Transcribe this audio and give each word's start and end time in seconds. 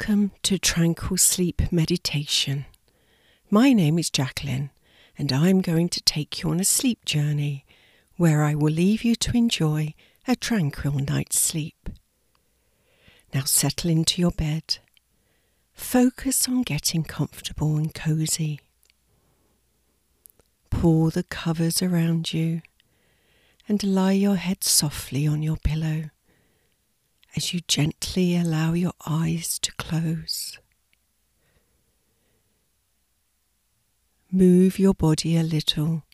Welcome 0.00 0.32
to 0.44 0.58
Tranquil 0.58 1.18
Sleep 1.18 1.70
Meditation. 1.70 2.64
My 3.50 3.74
name 3.74 3.98
is 3.98 4.08
Jacqueline, 4.08 4.70
and 5.18 5.30
I'm 5.30 5.60
going 5.60 5.90
to 5.90 6.00
take 6.00 6.42
you 6.42 6.48
on 6.48 6.58
a 6.58 6.64
sleep 6.64 7.04
journey 7.04 7.66
where 8.16 8.42
I 8.42 8.54
will 8.54 8.72
leave 8.72 9.04
you 9.04 9.14
to 9.16 9.36
enjoy 9.36 9.92
a 10.26 10.36
tranquil 10.36 10.92
night's 10.92 11.38
sleep. 11.38 11.90
Now 13.34 13.44
settle 13.44 13.90
into 13.90 14.22
your 14.22 14.30
bed. 14.30 14.78
Focus 15.74 16.48
on 16.48 16.62
getting 16.62 17.04
comfortable 17.04 17.76
and 17.76 17.92
cozy. 17.92 18.60
Pull 20.70 21.10
the 21.10 21.24
covers 21.24 21.82
around 21.82 22.32
you 22.32 22.62
and 23.68 23.84
lie 23.84 24.12
your 24.12 24.36
head 24.36 24.64
softly 24.64 25.26
on 25.26 25.42
your 25.42 25.58
pillow 25.58 26.04
as 27.36 27.54
you 27.54 27.60
gently 27.68 28.36
allow 28.36 28.72
your 28.72 28.92
eyes 29.06 29.58
to 29.60 29.72
close. 29.72 30.58
Move 34.32 34.78
your 34.78 34.94
body 34.94 35.36
a 35.36 35.42
little 35.42 36.04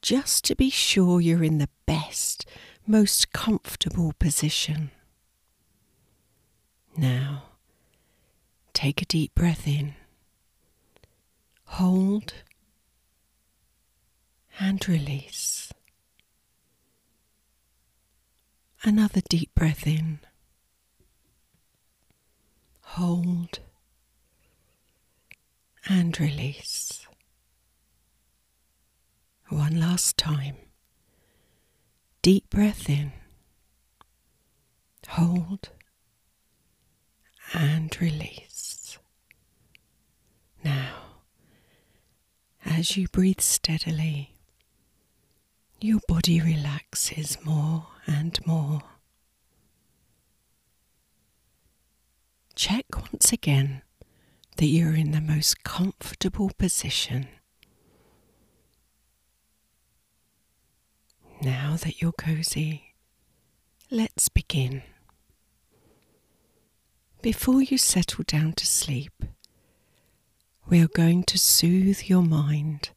just 0.00 0.44
to 0.44 0.54
be 0.54 0.70
sure 0.70 1.20
you're 1.20 1.44
in 1.44 1.58
the 1.58 1.68
best, 1.86 2.46
most 2.86 3.32
comfortable 3.32 4.12
position. 4.18 4.90
Now, 6.96 7.44
take 8.72 9.02
a 9.02 9.04
deep 9.04 9.34
breath 9.34 9.66
in, 9.66 9.94
hold, 11.64 12.34
and 14.58 14.88
release. 14.88 15.72
Another 18.82 19.20
deep 19.28 19.54
breath 19.54 19.86
in. 19.86 20.20
Hold 22.92 23.60
and 25.88 26.18
release. 26.18 27.06
One 29.50 29.78
last 29.78 30.16
time. 30.16 30.56
Deep 32.22 32.50
breath 32.50 32.88
in. 32.90 33.12
Hold 35.10 35.70
and 37.54 37.96
release. 38.00 38.98
Now, 40.64 40.96
as 42.64 42.96
you 42.96 43.06
breathe 43.08 43.40
steadily, 43.40 44.34
your 45.80 46.00
body 46.08 46.40
relaxes 46.40 47.38
more 47.44 47.86
and 48.06 48.38
more. 48.46 48.82
Check 52.58 52.86
once 52.96 53.32
again 53.32 53.82
that 54.56 54.66
you're 54.66 54.96
in 54.96 55.12
the 55.12 55.20
most 55.20 55.62
comfortable 55.62 56.50
position. 56.58 57.28
Now 61.40 61.76
that 61.76 62.02
you're 62.02 62.10
cozy, 62.10 62.96
let's 63.92 64.28
begin. 64.28 64.82
Before 67.22 67.62
you 67.62 67.78
settle 67.78 68.24
down 68.26 68.54
to 68.54 68.66
sleep, 68.66 69.12
we 70.68 70.82
are 70.82 70.88
going 70.88 71.22
to 71.28 71.38
soothe 71.38 72.02
your 72.06 72.24
mind 72.24 72.90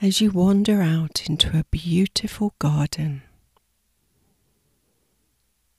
as 0.00 0.22
you 0.22 0.30
wander 0.30 0.80
out 0.80 1.28
into 1.28 1.48
a 1.58 1.64
beautiful 1.70 2.54
garden. 2.58 3.24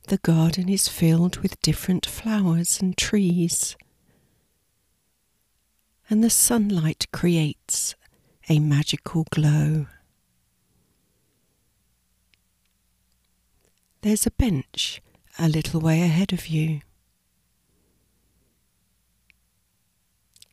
The 0.07 0.17
garden 0.17 0.67
is 0.67 0.87
filled 0.87 1.37
with 1.37 1.61
different 1.61 2.05
flowers 2.05 2.81
and 2.81 2.97
trees, 2.97 3.77
and 6.09 6.23
the 6.23 6.29
sunlight 6.29 7.07
creates 7.13 7.95
a 8.49 8.59
magical 8.59 9.25
glow. 9.29 9.87
There's 14.01 14.25
a 14.25 14.31
bench 14.31 15.01
a 15.39 15.47
little 15.47 15.79
way 15.79 16.01
ahead 16.01 16.33
of 16.33 16.47
you. 16.47 16.81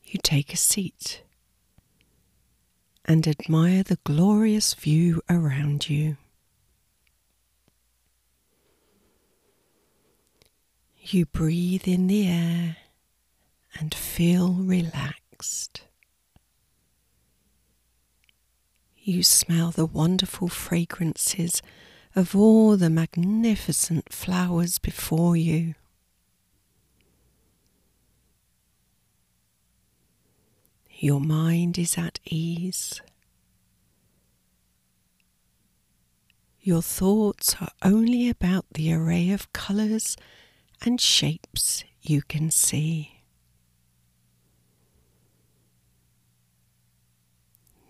You 0.04 0.20
take 0.22 0.52
a 0.52 0.56
seat 0.56 1.22
and 3.04 3.26
admire 3.26 3.82
the 3.82 3.98
glorious 4.04 4.74
view 4.74 5.22
around 5.28 5.88
you. 5.88 6.18
You 11.10 11.24
breathe 11.24 11.88
in 11.88 12.06
the 12.06 12.28
air 12.28 12.76
and 13.78 13.94
feel 13.94 14.52
relaxed. 14.52 15.84
You 18.98 19.22
smell 19.22 19.70
the 19.70 19.86
wonderful 19.86 20.48
fragrances 20.48 21.62
of 22.14 22.36
all 22.36 22.76
the 22.76 22.90
magnificent 22.90 24.12
flowers 24.12 24.76
before 24.76 25.34
you. 25.34 25.76
Your 30.90 31.20
mind 31.20 31.78
is 31.78 31.96
at 31.96 32.20
ease. 32.26 33.00
Your 36.60 36.82
thoughts 36.82 37.56
are 37.62 37.72
only 37.82 38.28
about 38.28 38.66
the 38.74 38.92
array 38.92 39.30
of 39.30 39.50
colours 39.54 40.18
and 40.82 41.00
shapes 41.00 41.84
you 42.00 42.22
can 42.22 42.50
see. 42.50 43.22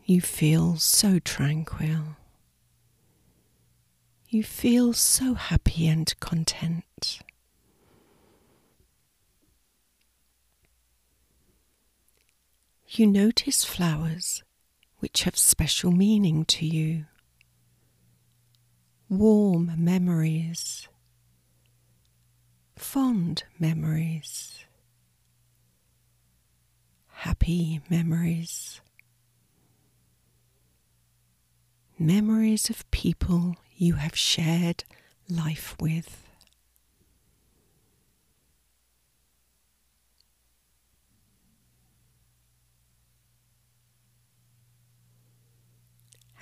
You 0.05 0.21
feel 0.21 0.77
so 0.77 1.19
tranquil. 1.19 2.17
You 4.29 4.43
feel 4.43 4.93
so 4.93 5.35
happy 5.35 5.87
and 5.87 6.19
content. 6.21 7.21
you 12.91 13.07
notice 13.07 13.65
flowers 13.65 14.43
which 14.99 15.25
have 15.25 15.37
special 15.37 15.93
meaning 15.93 16.45
to 16.45 16.67
you, 16.67 17.05
warm 19.09 19.73
memories, 19.77 20.89
fond 22.79 23.43
memories, 23.59 24.65
happy 27.09 27.81
memories, 27.91 28.81
memories 31.99 32.71
of 32.71 32.89
people 32.91 33.57
you 33.77 33.95
have 33.95 34.17
shared 34.17 34.85
life 35.29 35.77
with. 35.81 36.25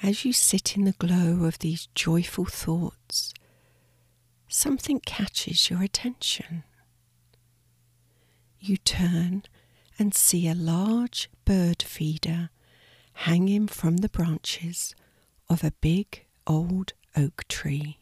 As 0.03 0.25
you 0.25 0.33
sit 0.33 0.77
in 0.77 0.85
the 0.85 0.93
glow 0.93 1.45
of 1.47 1.59
these 1.59 1.89
joyful 1.95 2.45
thoughts, 2.45 3.33
something 4.57 4.99
catches 5.01 5.69
your 5.69 5.83
attention. 5.83 6.65
You 8.59 8.79
turn 8.79 9.43
and 9.99 10.15
see 10.15 10.49
a 10.49 10.55
large 10.55 11.29
bird 11.45 11.83
feeder 11.83 12.49
hanging 13.13 13.69
from 13.69 13.99
the 13.99 14.09
branches 14.09 14.95
of 15.51 15.63
a 15.63 15.73
big 15.83 16.25
old 16.47 16.95
oak 17.15 17.45
tree. 17.49 17.99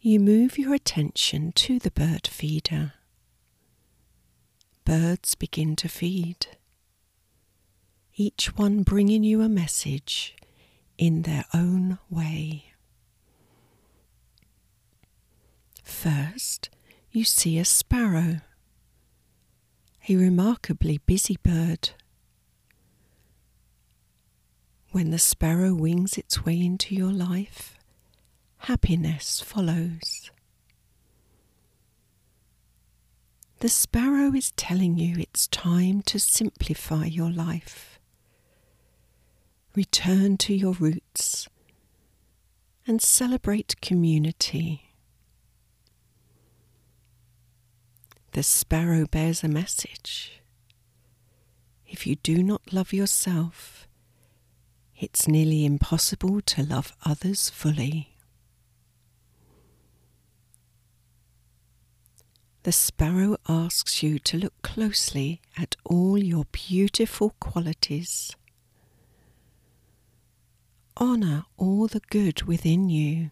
You 0.00 0.20
move 0.20 0.56
your 0.56 0.72
attention 0.72 1.52
to 1.52 1.80
the 1.80 1.90
bird 1.90 2.28
feeder. 2.28 2.94
Birds 4.84 5.34
begin 5.34 5.74
to 5.76 5.88
feed 5.88 6.46
each 8.14 8.56
one 8.56 8.82
bringing 8.82 9.24
you 9.24 9.40
a 9.40 9.48
message 9.48 10.36
in 10.98 11.22
their 11.22 11.44
own 11.52 11.98
way. 12.10 12.71
First, 15.82 16.70
you 17.10 17.24
see 17.24 17.58
a 17.58 17.64
sparrow, 17.64 18.40
a 20.08 20.16
remarkably 20.16 20.98
busy 20.98 21.38
bird. 21.42 21.90
When 24.90 25.10
the 25.10 25.18
sparrow 25.18 25.74
wings 25.74 26.18
its 26.18 26.44
way 26.44 26.60
into 26.60 26.94
your 26.94 27.12
life, 27.12 27.78
happiness 28.58 29.40
follows. 29.40 30.30
The 33.60 33.68
sparrow 33.68 34.34
is 34.34 34.52
telling 34.52 34.98
you 34.98 35.16
it's 35.18 35.46
time 35.46 36.02
to 36.02 36.18
simplify 36.18 37.06
your 37.06 37.30
life 37.30 37.92
return 39.74 40.36
to 40.36 40.54
your 40.54 40.72
roots 40.74 41.48
and 42.86 43.00
celebrate 43.00 43.80
community. 43.80 44.91
The 48.32 48.42
sparrow 48.42 49.06
bears 49.06 49.44
a 49.44 49.48
message. 49.48 50.40
If 51.86 52.06
you 52.06 52.16
do 52.16 52.42
not 52.42 52.72
love 52.72 52.94
yourself, 52.94 53.86
it's 54.98 55.28
nearly 55.28 55.66
impossible 55.66 56.40
to 56.40 56.62
love 56.62 56.96
others 57.04 57.50
fully. 57.50 58.16
The 62.62 62.72
sparrow 62.72 63.36
asks 63.50 64.02
you 64.02 64.18
to 64.20 64.38
look 64.38 64.62
closely 64.62 65.42
at 65.58 65.76
all 65.84 66.16
your 66.16 66.46
beautiful 66.52 67.34
qualities. 67.38 68.34
Honour 70.98 71.44
all 71.58 71.86
the 71.86 72.00
good 72.08 72.44
within 72.44 72.88
you. 72.88 73.30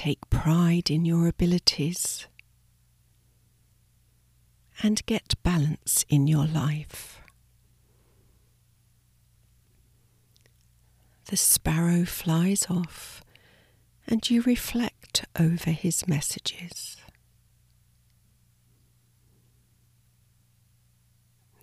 Take 0.00 0.30
pride 0.30 0.90
in 0.90 1.04
your 1.04 1.28
abilities 1.28 2.26
and 4.82 5.04
get 5.04 5.34
balance 5.42 6.06
in 6.08 6.26
your 6.26 6.46
life. 6.46 7.20
The 11.26 11.36
sparrow 11.36 12.06
flies 12.06 12.66
off, 12.70 13.22
and 14.06 14.30
you 14.30 14.40
reflect 14.40 15.26
over 15.38 15.68
his 15.68 16.08
messages. 16.08 16.96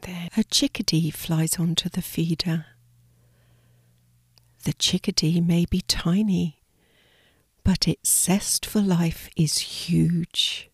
Then 0.02 0.30
a 0.38 0.44
chickadee 0.44 1.10
flies 1.10 1.58
onto 1.58 1.90
the 1.90 2.04
feeder. 2.04 2.68
The 4.64 4.74
chickadee 4.74 5.42
may 5.42 5.66
be 5.66 5.82
tiny, 5.82 6.57
but 7.68 7.86
its 7.86 8.10
zest 8.10 8.66
for 8.66 8.80
life 8.80 9.30
is 9.36 9.58
huge. 9.58 10.70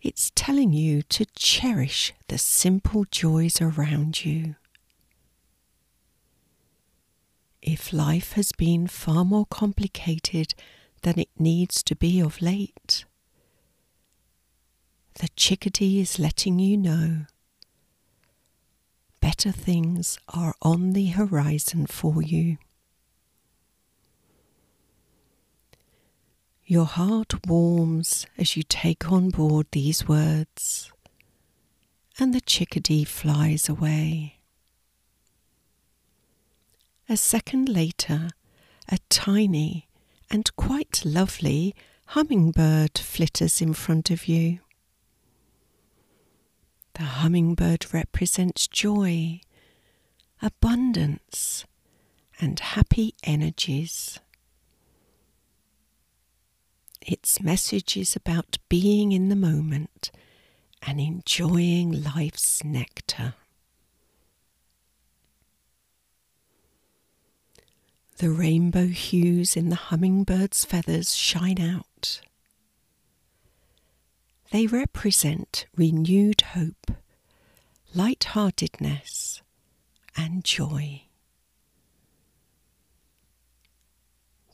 It's 0.00 0.30
telling 0.36 0.72
you 0.72 1.02
to 1.02 1.24
cherish 1.34 2.12
the 2.28 2.38
simple 2.38 3.04
joys 3.10 3.60
around 3.60 4.24
you. 4.24 4.54
If 7.60 7.92
life 7.92 8.34
has 8.34 8.52
been 8.52 8.86
far 8.86 9.24
more 9.24 9.46
complicated 9.46 10.54
than 11.02 11.18
it 11.18 11.30
needs 11.36 11.82
to 11.82 11.96
be 11.96 12.20
of 12.20 12.40
late, 12.40 13.04
the 15.14 15.28
chickadee 15.34 15.98
is 15.98 16.20
letting 16.20 16.60
you 16.60 16.76
know 16.76 17.26
better 19.20 19.50
things 19.50 20.20
are 20.28 20.54
on 20.62 20.92
the 20.92 21.06
horizon 21.06 21.86
for 21.86 22.22
you. 22.22 22.58
Your 26.68 26.86
heart 26.86 27.46
warms 27.46 28.26
as 28.36 28.56
you 28.56 28.64
take 28.64 29.12
on 29.12 29.30
board 29.30 29.68
these 29.70 30.08
words, 30.08 30.90
and 32.18 32.34
the 32.34 32.40
chickadee 32.40 33.04
flies 33.04 33.68
away. 33.68 34.40
A 37.08 37.16
second 37.16 37.68
later, 37.68 38.30
a 38.88 38.98
tiny 39.08 39.86
and 40.28 40.56
quite 40.56 41.04
lovely 41.04 41.72
hummingbird 42.06 42.98
flitters 42.98 43.60
in 43.60 43.72
front 43.72 44.10
of 44.10 44.26
you. 44.26 44.58
The 46.94 47.04
hummingbird 47.04 47.94
represents 47.94 48.66
joy, 48.66 49.40
abundance, 50.42 51.64
and 52.40 52.58
happy 52.58 53.14
energies. 53.22 54.18
Its 57.06 57.40
message 57.40 57.96
is 57.96 58.16
about 58.16 58.58
being 58.68 59.12
in 59.12 59.28
the 59.28 59.36
moment 59.36 60.10
and 60.82 61.00
enjoying 61.00 62.02
life's 62.02 62.64
nectar. 62.64 63.34
The 68.18 68.30
rainbow 68.30 68.88
hues 68.88 69.56
in 69.56 69.68
the 69.68 69.76
hummingbird's 69.76 70.64
feathers 70.64 71.14
shine 71.14 71.60
out. 71.60 72.22
They 74.50 74.66
represent 74.66 75.66
renewed 75.76 76.40
hope, 76.40 76.90
light-heartedness, 77.94 79.42
and 80.16 80.44
joy. 80.44 81.05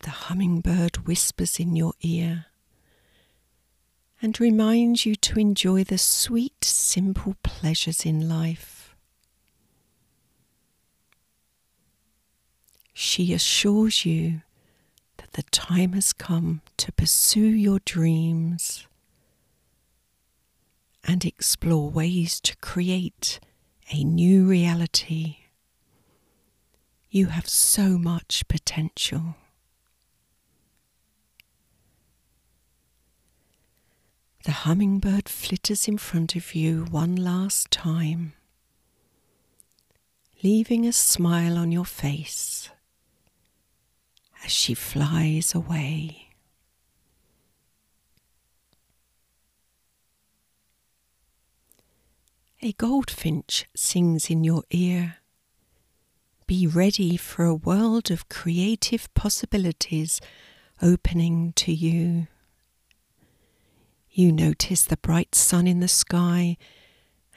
The 0.02 0.10
hummingbird 0.10 1.06
whispers 1.06 1.58
in 1.58 1.74
your 1.76 1.94
ear 2.02 2.46
and 4.20 4.38
reminds 4.40 5.04
you 5.06 5.16
to 5.16 5.38
enjoy 5.38 5.82
the 5.84 5.98
sweet, 5.98 6.64
simple 6.64 7.36
pleasures 7.42 8.04
in 8.04 8.28
life. 8.28 8.94
She 12.92 13.32
assures 13.32 14.04
you 14.04 14.42
that 15.16 15.32
the 15.32 15.42
time 15.44 15.92
has 15.92 16.12
come 16.12 16.62
to 16.76 16.92
pursue 16.92 17.40
your 17.40 17.80
dreams 17.84 18.86
and 21.04 21.24
explore 21.24 21.90
ways 21.90 22.40
to 22.40 22.56
create 22.56 23.40
a 23.90 24.04
new 24.04 24.46
reality. 24.46 25.38
You 27.10 27.26
have 27.26 27.48
so 27.48 27.98
much 27.98 28.46
potential. 28.48 29.36
The 34.44 34.50
hummingbird 34.50 35.28
flitters 35.28 35.86
in 35.86 35.98
front 35.98 36.34
of 36.34 36.52
you 36.52 36.84
one 36.90 37.14
last 37.14 37.70
time, 37.70 38.32
leaving 40.42 40.84
a 40.84 40.92
smile 40.92 41.56
on 41.56 41.70
your 41.70 41.84
face 41.84 42.68
as 44.44 44.50
she 44.50 44.74
flies 44.74 45.54
away. 45.54 46.30
A 52.60 52.72
goldfinch 52.72 53.66
sings 53.76 54.28
in 54.28 54.42
your 54.42 54.64
ear. 54.70 55.18
Be 56.48 56.66
ready 56.66 57.16
for 57.16 57.44
a 57.44 57.54
world 57.54 58.10
of 58.10 58.28
creative 58.28 59.12
possibilities 59.14 60.20
opening 60.80 61.52
to 61.54 61.72
you. 61.72 62.26
You 64.14 64.30
notice 64.30 64.82
the 64.82 64.98
bright 64.98 65.34
sun 65.34 65.66
in 65.66 65.80
the 65.80 65.88
sky, 65.88 66.58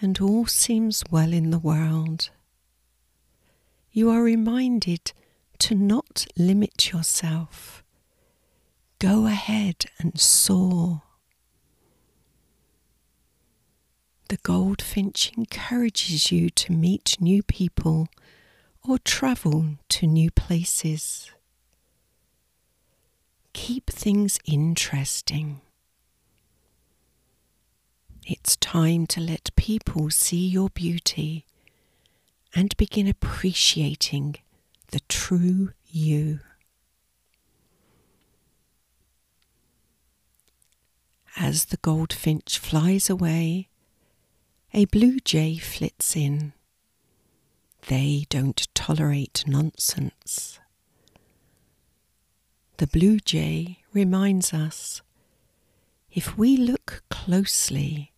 and 0.01 0.19
all 0.19 0.45
seems 0.45 1.05
well 1.09 1.31
in 1.31 1.49
the 1.49 1.59
world. 1.59 2.31
You 3.93 4.09
are 4.09 4.21
reminded 4.21 5.13
to 5.59 5.73
not 5.73 6.27
limit 6.35 6.91
yourself. 6.91 7.81
Go 8.99 9.25
ahead 9.25 9.85
and 9.99 10.19
soar. 10.19 11.03
The 14.27 14.37
goldfinch 14.43 15.31
encourages 15.37 16.29
you 16.29 16.49
to 16.49 16.73
meet 16.73 17.15
new 17.21 17.41
people 17.41 18.09
or 18.83 18.99
travel 18.99 19.77
to 19.87 20.07
new 20.07 20.29
places. 20.29 21.31
Keep 23.53 23.89
things 23.89 24.39
interesting. 24.43 25.61
It's 28.27 28.55
time 28.55 29.05
to 29.07 29.21
let 29.21 29.55
people 29.55 30.09
see 30.09 30.47
your 30.47 30.69
beauty 30.69 31.45
and 32.55 32.75
begin 32.75 33.07
appreciating 33.07 34.37
the 34.87 35.01
true 35.07 35.73
you. 35.85 36.39
As 41.37 41.65
the 41.65 41.77
goldfinch 41.77 42.57
flies 42.57 43.11
away, 43.11 43.69
a 44.73 44.85
blue 44.85 45.19
jay 45.19 45.57
flits 45.57 46.15
in. 46.15 46.53
They 47.89 48.25
don't 48.29 48.67
tolerate 48.73 49.43
nonsense. 49.45 50.59
The 52.77 52.87
blue 52.87 53.19
jay 53.19 53.83
reminds 53.93 54.51
us 54.51 55.03
if 56.11 56.37
we 56.39 56.57
look 56.57 57.03
closely, 57.11 58.13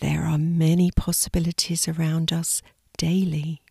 there 0.00 0.24
are 0.24 0.38
many 0.38 0.90
possibilities 0.90 1.88
around 1.88 2.32
us 2.32 2.62
daily. 2.96 3.62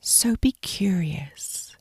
So 0.00 0.36
be 0.36 0.52
curious. 0.52 1.76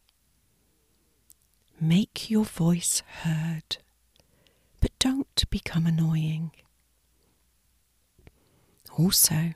Make 1.79 2.29
your 2.29 2.45
voice 2.45 3.01
heard, 3.23 3.77
but 4.79 4.91
don't 4.99 5.49
become 5.49 5.87
annoying. 5.87 6.51
Also, 8.97 9.53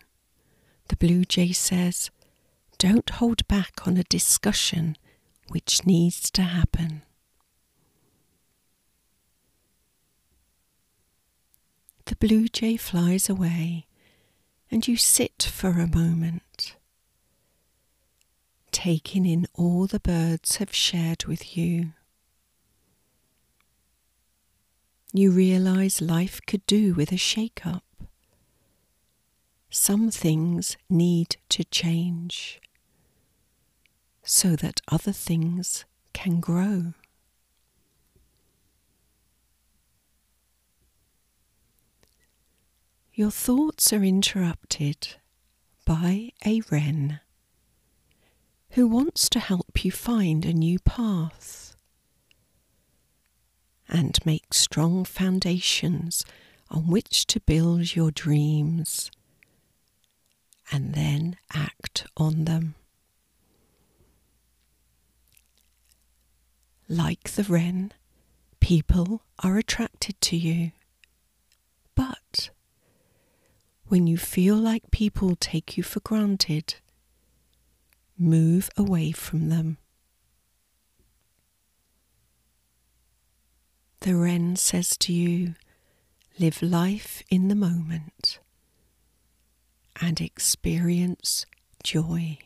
the 0.88 0.96
Blue 0.96 1.24
Jay 1.26 1.52
says, 1.52 2.10
don't 2.78 3.10
hold 3.10 3.48
back 3.48 3.88
on 3.88 3.98
a 3.98 4.04
discussion 4.04 4.98
which 5.50 5.86
needs 5.86 6.32
to 6.32 6.42
happen. 6.42 7.04
The 12.06 12.16
blue 12.16 12.48
jay 12.48 12.78
flies 12.78 13.30
away, 13.30 13.88
and 14.70 14.88
you 14.88 14.96
sit 14.96 15.42
for 15.42 15.72
a 15.72 15.88
moment, 15.88 16.76
taking 18.72 19.26
in 19.26 19.48
all 19.56 19.88
the 19.88 20.00
birds 20.00 20.58
have 20.58 20.74
shared 20.74 21.26
with 21.26 21.58
you. 21.58 21.94
You 25.12 25.32
realize 25.32 26.02
life 26.02 26.42
could 26.46 26.66
do 26.68 26.94
with 26.94 27.12
a 27.12 27.18
shake 27.18 27.66
up. 27.66 27.84
Some 29.70 30.12
things 30.12 30.78
need 30.90 31.38
to 31.50 31.64
change 31.64 32.62
so 34.24 34.56
that 34.58 34.82
other 34.90 35.12
things 35.12 35.86
can 36.14 36.40
grow. 36.40 36.94
Your 43.18 43.32
thoughts 43.32 43.94
are 43.94 44.04
interrupted 44.04 45.16
by 45.86 46.34
a 46.46 46.60
wren 46.70 47.22
who 48.72 48.90
wants 48.90 49.30
to 49.30 49.40
help 49.40 49.86
you 49.86 49.92
find 49.92 50.46
a 50.46 50.52
new 50.52 50.80
path 50.80 51.78
and 53.88 54.20
make 54.26 54.54
strong 54.54 55.06
foundations 55.06 56.26
on 56.70 56.88
which 56.88 57.26
to 57.28 57.40
build 57.40 57.96
your 57.96 58.12
dreams 58.12 59.10
and 60.70 60.94
then 60.94 61.38
act 61.54 62.08
on 62.18 62.44
them. 62.44 62.76
Like 66.90 67.30
the 67.30 67.44
wren, 67.44 67.94
people 68.60 69.22
are 69.40 69.58
attracted 69.58 70.20
to 70.20 70.36
you. 70.36 70.74
But 71.96 72.50
when 73.96 74.08
you 74.08 74.18
feel 74.18 74.58
like 74.58 74.92
people 74.92 75.38
take 75.38 75.78
you 75.78 75.82
for 75.82 76.02
granted, 76.02 76.76
move 78.20 78.70
away 78.76 79.14
from 79.14 79.48
them. 79.48 79.78
The 84.02 84.18
wren 84.18 84.58
says 84.58 84.98
to 84.98 85.14
you, 85.14 85.56
live 86.38 86.62
life 86.62 87.24
in 87.30 87.48
the 87.48 87.56
moment 87.56 88.40
and 90.02 90.20
experience 90.20 91.46
joy. 91.82 92.38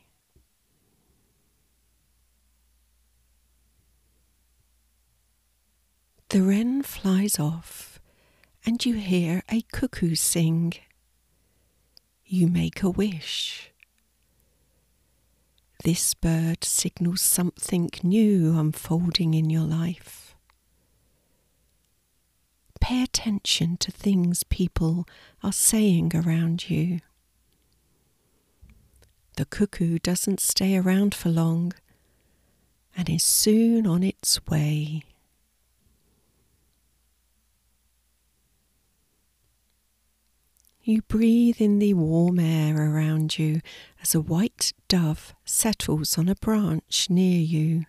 The 6.30 6.44
wren 6.44 6.84
flies 6.84 7.40
off, 7.40 8.00
and 8.68 8.86
you 8.86 8.94
hear 8.94 9.42
a 9.50 9.64
cuckoo 9.64 10.14
sing 10.14 10.76
you 12.32 12.48
make 12.48 12.84
a 12.84 12.90
wish. 12.90 13.72
This 15.84 16.14
bird 16.14 16.64
signals 16.64 17.22
something 17.22 17.90
new 18.04 18.56
unfolding 18.56 19.34
in 19.34 19.50
your 19.50 19.64
life. 19.64 20.36
Pay 22.80 23.02
attention 23.02 23.78
to 23.78 23.92
things 23.92 24.44
people 24.44 25.08
are 25.42 25.52
saying 25.52 26.12
around 26.14 26.70
you. 26.70 27.00
The 29.38 29.46
cuckoo 29.46 29.98
doesn't 29.98 30.40
stay 30.40 30.78
around 30.78 31.16
for 31.16 31.30
long 31.30 31.74
and 32.96 33.10
is 33.10 33.24
soon 33.24 33.88
on 33.88 34.04
its 34.04 34.46
way. 34.46 35.04
You 40.90 41.04
breathe 41.04 41.62
in 41.62 41.78
the 41.78 41.94
warm 41.94 42.40
air 42.40 42.76
around 42.76 43.38
you 43.38 43.62
as 44.02 44.16
a 44.16 44.20
white 44.20 44.74
dove 44.88 45.36
settles 45.46 46.18
on 46.18 46.28
a 46.28 46.34
branch 46.34 47.12
near 47.12 47.40
you 47.40 47.86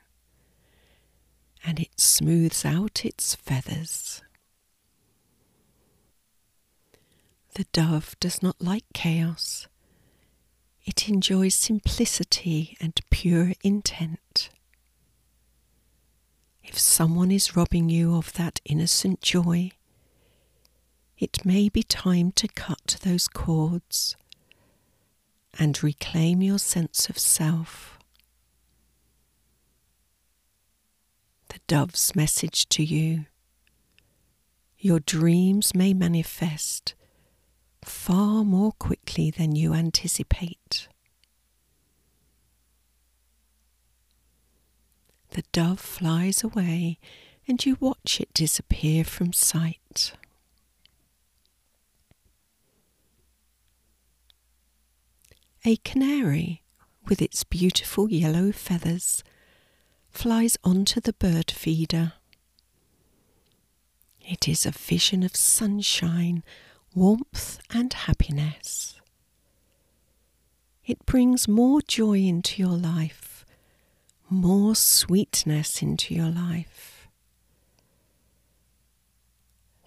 and 1.65 1.81
it 1.81 1.99
smooths 1.99 2.67
out 2.67 3.07
its 3.07 3.35
feathers. 3.35 4.21
The 7.55 7.65
dove 7.73 8.17
does 8.21 8.43
not 8.43 8.61
like 8.61 8.85
chaos. 8.93 9.67
It 10.85 11.09
enjoys 11.09 11.55
simplicity 11.55 12.77
and 12.83 13.01
pure 13.09 13.55
intent. 13.65 14.51
If 16.63 16.79
someone 16.79 17.31
is 17.31 17.57
robbing 17.57 17.89
you 17.89 18.15
of 18.15 18.35
that 18.35 18.61
innocent 18.67 19.23
joy, 19.23 19.71
it 21.21 21.45
may 21.45 21.69
be 21.69 21.83
time 21.83 22.33
to 22.33 22.49
cut 22.49 22.97
those 23.03 23.29
cords 23.29 24.17
and 25.59 25.83
reclaim 25.83 26.43
your 26.43 26.59
sense 26.59 27.09
of 27.09 27.19
self. 27.19 27.99
The 31.49 31.61
dove's 31.67 32.17
message 32.17 32.69
to 32.71 32.83
you 32.83 33.27
your 34.83 34.99
dreams 34.99 35.75
may 35.75 35.93
manifest 35.93 36.95
far 37.85 38.45
more 38.45 38.73
quickly 38.73 39.31
than 39.31 39.55
you 39.55 39.75
anticipate. 39.75 40.89
The 45.31 45.45
dove 45.53 45.81
flies 45.81 46.43
away 46.43 46.99
and 47.47 47.65
you 47.65 47.77
watch 47.79 48.21
it 48.21 48.33
disappear 48.33 49.05
from 49.05 49.35
sight. 49.35 50.15
A 55.63 55.77
canary, 55.77 56.63
with 57.07 57.21
its 57.21 57.45
beautiful 57.45 58.11
yellow 58.11 58.51
feathers, 58.51 59.23
flies 60.09 60.57
onto 60.65 61.03
the 61.03 61.13
bird 61.13 61.51
feeder. 61.51 62.15
It 64.23 64.49
is 64.49 64.65
a 64.65 64.71
vision 64.71 65.23
of 65.23 65.37
sunshine, 65.37 66.43
warmth, 66.95 67.61
and 67.69 67.93
happiness. 67.93 68.99
It 70.87 71.05
brings 71.05 71.47
more 71.47 71.83
joy 71.83 72.21
into 72.21 72.63
your 72.63 72.79
life, 72.79 73.45
more 74.31 74.75
sweetness 74.75 75.83
into 75.83 76.15
your 76.15 76.31
life. 76.31 77.07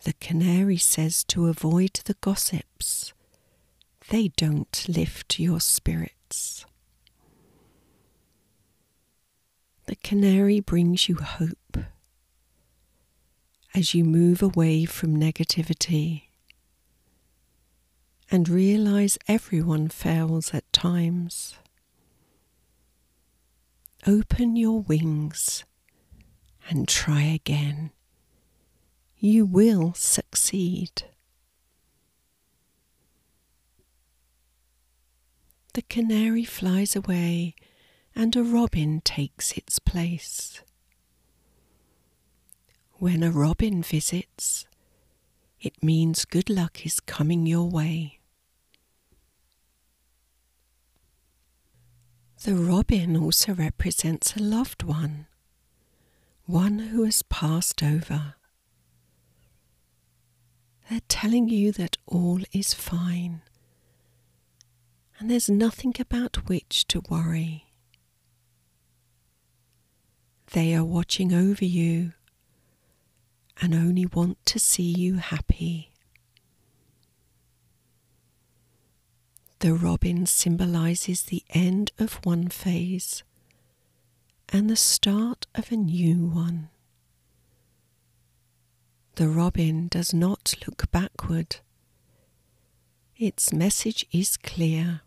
The 0.04 0.14
canary 0.14 0.78
says 0.78 1.24
to 1.26 1.48
avoid 1.48 1.94
the 2.06 2.16
gossips 2.22 3.14
they 4.14 4.28
don't 4.38 4.86
lift 4.88 5.40
your 5.40 5.60
spirits. 5.60 6.68
The 9.88 9.96
canary 9.96 10.60
brings 10.60 11.10
you 11.10 11.16
hope 11.16 11.78
as 13.74 13.96
you 13.96 14.04
move 14.04 14.44
away 14.44 14.86
from 14.86 15.20
negativity 15.20 16.26
and 18.30 18.48
realize 18.48 19.18
everyone 19.28 19.90
fails 19.90 20.54
at 20.54 20.72
times. 20.72 21.56
Open 24.06 24.56
your 24.56 24.82
wings 24.82 25.64
and 26.70 26.88
try 26.88 27.24
again. 27.24 27.90
You 29.18 29.48
will 29.48 29.96
succeed. 29.96 31.06
The 35.74 35.82
canary 35.82 36.44
flies 36.44 36.96
away 36.96 37.56
and 38.16 38.36
a 38.36 38.44
robin 38.44 39.02
takes 39.02 39.54
its 39.54 39.80
place. 39.80 40.62
When 42.94 43.24
a 43.24 43.32
robin 43.32 43.82
visits, 43.82 44.68
it 45.60 45.82
means 45.82 46.26
good 46.26 46.50
luck 46.50 46.86
is 46.86 47.00
coming 47.00 47.48
your 47.48 47.68
way. 47.68 48.20
The 52.44 52.56
robin 52.56 53.18
also 53.18 53.54
represents 53.54 54.36
a 54.36 54.44
loved 54.44 54.84
one, 54.84 55.28
one 56.46 56.80
who 56.80 57.04
has 57.04 57.24
passed 57.24 57.82
over. 57.82 58.36
They're 60.90 61.00
telling 61.08 61.50
you 61.50 61.72
that 61.72 61.98
all 62.06 62.42
is 62.52 62.74
fine 62.74 63.42
and 65.24 65.32
there's 65.32 65.50
nothing 65.50 65.94
about 66.02 66.50
which 66.50 66.86
to 66.86 67.02
worry. 67.10 67.66
They 70.52 70.76
are 70.76 70.84
watching 70.84 71.34
over 71.34 71.64
you 71.64 72.12
and 73.62 73.74
only 73.74 74.06
want 74.06 74.46
to 74.48 74.60
see 74.60 74.84
you 74.84 75.16
happy. 75.16 75.94
The 79.60 79.74
robin 79.74 80.26
symbolizes 80.26 81.22
the 81.24 81.44
end 81.52 81.94
of 81.98 82.16
one 82.26 82.50
phase 82.50 83.24
and 84.50 84.70
the 84.70 84.76
start 84.76 85.48
of 85.56 85.72
a 85.72 85.78
new 85.78 86.26
one. 86.26 86.68
The 89.16 89.30
robin 89.30 89.88
does 89.88 90.14
not 90.14 90.56
look 90.68 90.92
backward 90.92 91.62
Its 93.16 93.54
message 93.54 94.06
is 94.12 94.36
clear. 94.36 95.00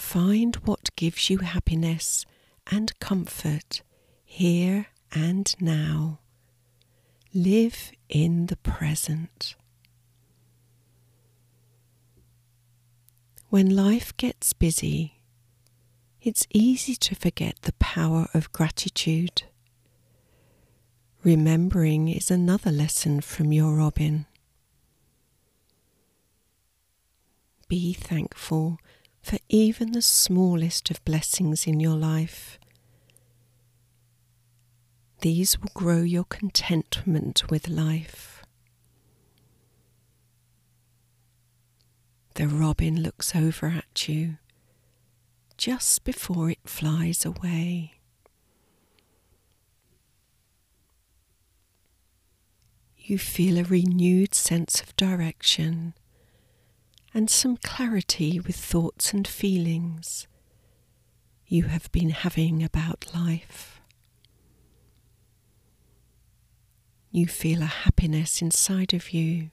Find 0.00 0.56
what 0.64 0.96
gives 0.96 1.30
you 1.30 1.38
happiness 1.38 2.26
and 2.68 2.98
comfort 2.98 3.82
here 4.24 4.86
and 5.12 5.54
now. 5.60 6.18
Live 7.32 7.92
in 8.08 8.46
the 8.46 8.56
present. 8.56 9.54
When 13.50 13.76
life 13.76 14.16
gets 14.16 14.52
busy, 14.52 15.20
it's 16.20 16.46
easy 16.50 16.96
to 16.96 17.14
forget 17.14 17.62
the 17.62 17.74
power 17.74 18.26
of 18.34 18.50
gratitude. 18.50 19.42
Remembering 21.22 22.08
is 22.08 22.32
another 22.32 22.72
lesson 22.72 23.20
from 23.20 23.52
your 23.52 23.76
Robin. 23.76 24.26
Be 27.68 27.92
thankful 27.92 28.78
for 29.22 29.38
even 29.48 29.92
the 29.92 30.02
smallest 30.02 30.90
of 30.90 31.04
blessings 31.04 31.66
in 31.66 31.80
your 31.80 31.96
life. 31.96 32.58
These 35.20 35.60
will 35.60 35.70
grow 35.74 36.02
your 36.02 36.24
contentment 36.24 37.50
with 37.50 37.68
life. 37.68 38.42
The 42.34 42.48
robin 42.48 43.02
looks 43.02 43.36
over 43.36 43.66
at 43.66 44.08
you 44.08 44.38
just 45.58 46.04
before 46.04 46.48
it 46.48 46.60
flies 46.64 47.26
away. 47.26 48.00
You 52.96 53.18
feel 53.18 53.58
a 53.58 53.64
renewed 53.64 54.34
sense 54.34 54.80
of 54.80 54.96
direction 54.96 55.92
and 57.12 57.28
some 57.28 57.56
clarity 57.56 58.38
with 58.38 58.56
thoughts 58.56 59.12
and 59.12 59.26
feelings 59.26 60.26
you 61.46 61.64
have 61.64 61.90
been 61.90 62.10
having 62.10 62.62
about 62.62 63.12
life. 63.12 63.80
You 67.10 67.26
feel 67.26 67.60
a 67.62 67.66
happiness 67.66 68.40
inside 68.40 68.94
of 68.94 69.10
you. 69.10 69.50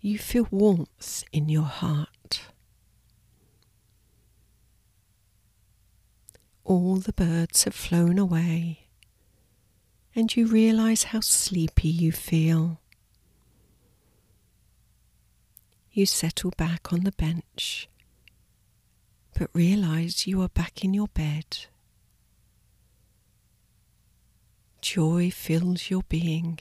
You 0.00 0.18
feel 0.18 0.46
warmth 0.52 1.24
in 1.32 1.48
your 1.48 1.64
heart. 1.64 2.42
All 6.62 6.96
the 6.96 7.12
birds 7.12 7.64
have 7.64 7.74
flown 7.74 8.18
away, 8.18 8.86
and 10.14 10.34
you 10.36 10.46
realize 10.46 11.04
how 11.04 11.20
sleepy 11.20 11.88
you 11.88 12.12
feel. 12.12 12.80
You 15.96 16.04
settle 16.04 16.50
back 16.58 16.92
on 16.92 17.04
the 17.04 17.12
bench, 17.12 17.88
but 19.32 19.48
realize 19.54 20.26
you 20.26 20.42
are 20.42 20.50
back 20.50 20.84
in 20.84 20.92
your 20.92 21.08
bed. 21.08 21.64
Joy 24.82 25.30
fills 25.30 25.88
your 25.88 26.02
being, 26.06 26.58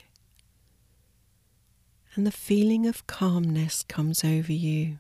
and 2.14 2.26
the 2.26 2.32
feeling 2.32 2.88
of 2.88 3.08
calmness 3.08 3.84
comes 3.84 4.24
over 4.24 4.54
you. 4.54 5.00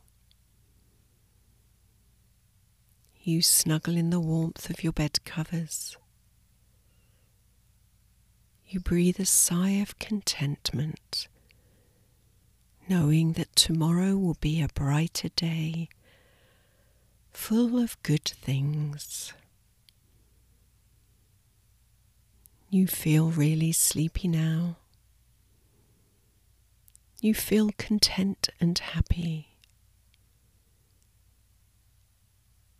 You 3.21 3.41
snuggle 3.41 3.95
in 3.95 4.09
the 4.09 4.19
warmth 4.19 4.69
of 4.69 4.83
your 4.83 4.91
bed 4.91 5.23
covers. 5.23 5.95
You 8.67 8.81
breathe 8.81 9.21
a 9.21 9.25
sigh 9.25 9.79
of 9.81 9.97
contentment 9.97 11.29
knowing 12.87 13.33
that 13.33 13.55
tomorrow 13.55 14.15
will 14.15 14.37
be 14.39 14.61
a 14.61 14.67
brighter 14.73 15.29
day, 15.29 15.89
full 17.31 17.77
of 17.79 18.01
good 18.03 18.25
things. 18.25 19.33
You 22.69 22.87
feel 22.87 23.29
really 23.31 23.71
sleepy 23.71 24.27
now. 24.27 24.77
You 27.21 27.33
feel 27.33 27.71
content 27.77 28.49
and 28.59 28.77
happy. 28.77 29.49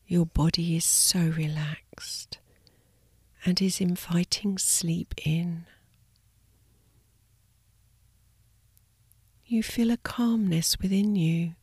Your 0.08 0.26
body 0.26 0.76
is 0.76 0.86
so 0.86 1.20
relaxed 1.20 2.38
and 3.44 3.60
is 3.62 3.82
inviting 3.82 4.58
sleep 4.58 5.16
in. 5.24 5.66
You 9.56 9.64
feel 9.64 9.90
a 9.90 9.96
calmness 9.96 10.78
within 10.82 11.16
you, 11.16 11.54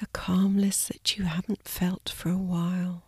a 0.00 0.06
calmness 0.06 0.88
that 0.88 1.18
you 1.18 1.24
haven't 1.24 1.68
felt 1.68 2.08
for 2.08 2.30
a 2.30 2.38
while, 2.38 3.02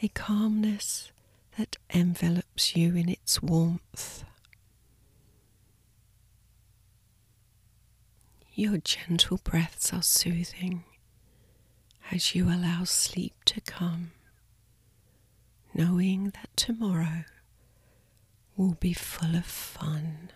a 0.00 0.06
calmness 0.06 1.10
that 1.58 1.76
envelops 1.90 2.76
you 2.76 2.94
in 2.94 3.08
its 3.08 3.42
warmth. 3.42 4.22
Your 8.54 8.78
gentle 8.78 9.40
breaths 9.42 9.92
are 9.92 10.02
soothing 10.02 10.84
as 12.12 12.32
you 12.32 12.46
allow 12.48 12.84
sleep 12.84 13.34
to 13.46 13.60
come, 13.60 14.12
knowing 15.74 16.26
that 16.26 16.56
tomorrow 16.56 17.24
will 18.56 18.76
be 18.78 18.92
full 18.92 19.34
of 19.34 19.44
fun. 19.46 20.30